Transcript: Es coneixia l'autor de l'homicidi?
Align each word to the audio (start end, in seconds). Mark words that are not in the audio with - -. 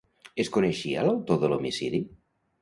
Es 0.43 0.47
coneixia 0.55 1.03
l'autor 1.09 1.39
de 1.45 1.53
l'homicidi? 1.53 2.01